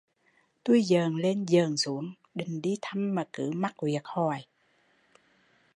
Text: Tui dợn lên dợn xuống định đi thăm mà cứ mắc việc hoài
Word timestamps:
Tui 0.63 0.81
dợn 0.81 1.15
lên 1.15 1.45
dợn 1.47 1.77
xuống 1.77 2.13
định 2.35 2.61
đi 2.61 2.75
thăm 2.81 3.15
mà 3.15 3.23
cứ 3.33 3.51
mắc 3.53 3.75
việc 3.83 4.05
hoài 4.05 4.47